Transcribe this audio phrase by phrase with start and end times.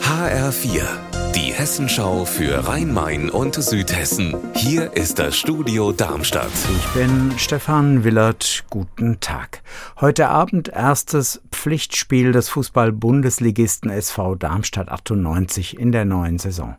[0.00, 0.82] HR4,
[1.34, 4.36] die Hessenschau für Rhein-Main und Südhessen.
[4.54, 6.52] Hier ist das Studio Darmstadt.
[6.70, 8.64] Ich bin Stefan Willert.
[8.70, 9.62] Guten Tag.
[10.00, 16.76] Heute Abend erstes Pflichtspiel des Fußball-Bundesligisten SV Darmstadt 98 in der neuen Saison.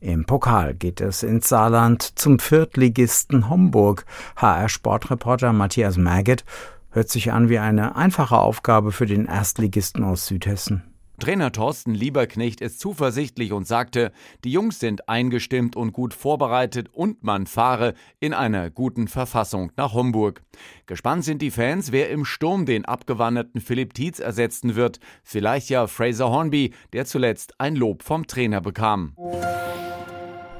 [0.00, 4.04] Im Pokal geht es ins Saarland zum Viertligisten Homburg.
[4.36, 6.44] HR-Sportreporter Matthias Maggot
[6.90, 10.84] hört sich an wie eine einfache Aufgabe für den Erstligisten aus Südhessen.
[11.18, 14.12] Trainer Thorsten Lieberknecht ist zuversichtlich und sagte,
[14.44, 19.94] die Jungs sind eingestimmt und gut vorbereitet und man fahre in einer guten Verfassung nach
[19.94, 20.42] Homburg.
[20.84, 25.00] Gespannt sind die Fans, wer im Sturm den abgewanderten Philipp Tietz ersetzen wird.
[25.22, 29.14] Vielleicht ja Fraser Hornby, der zuletzt ein Lob vom Trainer bekam.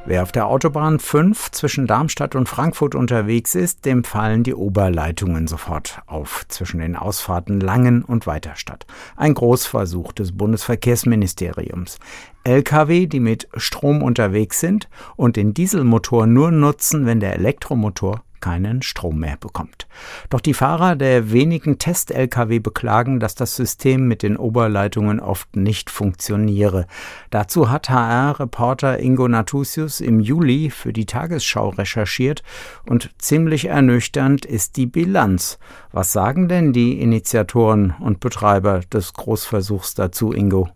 [0.09, 5.49] Wer auf der Autobahn 5 zwischen Darmstadt und Frankfurt unterwegs ist, dem fallen die Oberleitungen
[5.49, 8.87] sofort auf zwischen den Ausfahrten Langen und Weiterstadt.
[9.17, 11.99] Ein Großversuch des Bundesverkehrsministeriums.
[12.45, 18.83] Lkw, die mit Strom unterwegs sind und den Dieselmotor nur nutzen, wenn der Elektromotor keinen
[18.83, 19.87] Strom mehr bekommt.
[20.31, 25.91] Doch die Fahrer der wenigen Test-Lkw beklagen, dass das System mit den Oberleitungen oft nicht
[25.91, 26.87] funktioniere.
[27.31, 32.43] Dazu hat HR-Reporter Ingo Natusius im Juli für die Tagesschau recherchiert
[32.87, 35.59] und ziemlich ernüchternd ist die Bilanz.
[35.93, 40.69] Was sagen denn die Initiatoren und Betreiber des Großversuchs dazu, Ingo?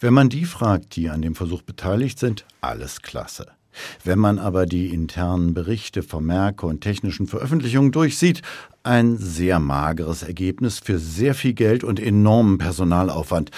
[0.00, 3.52] Wenn man die fragt, die an dem Versuch beteiligt sind, alles klasse.
[4.04, 8.42] Wenn man aber die internen Berichte, Vermerke und technischen Veröffentlichungen durchsieht,
[8.82, 13.50] ein sehr mageres Ergebnis für sehr viel Geld und enormen Personalaufwand.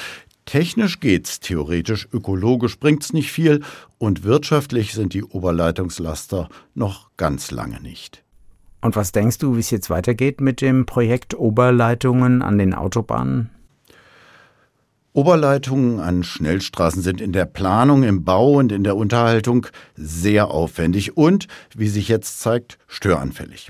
[0.45, 3.63] Technisch geht's, theoretisch, ökologisch bringt's nicht viel
[3.99, 8.23] und wirtschaftlich sind die Oberleitungslaster noch ganz lange nicht.
[8.83, 13.49] Und was denkst du, wie es jetzt weitergeht mit dem Projekt Oberleitungen an den Autobahnen?
[15.15, 21.17] Oberleitungen an Schnellstraßen sind in der Planung, im Bau und in der Unterhaltung sehr aufwendig
[21.17, 23.69] und, wie sich jetzt zeigt, störanfällig.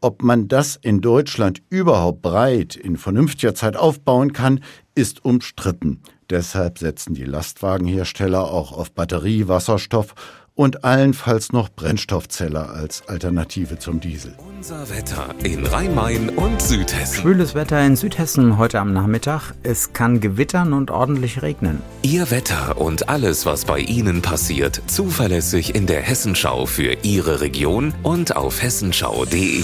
[0.00, 4.64] Ob man das in Deutschland überhaupt breit in vernünftiger Zeit aufbauen kann,
[4.96, 6.02] ist umstritten.
[6.28, 10.14] Deshalb setzen die Lastwagenhersteller auch auf Batterie, Wasserstoff
[10.54, 14.34] und allenfalls noch Brennstoffzelle als Alternative zum Diesel.
[14.56, 17.22] Unser Wetter in Rhein-Main und Südhessen.
[17.22, 19.52] Schwüles Wetter in Südhessen heute am Nachmittag.
[19.62, 21.82] Es kann gewittern und ordentlich regnen.
[22.02, 27.92] Ihr Wetter und alles, was bei Ihnen passiert, zuverlässig in der Hessenschau für Ihre Region
[28.02, 29.62] und auf hessenschau.de.